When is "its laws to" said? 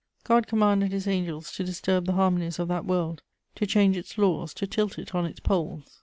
3.95-4.65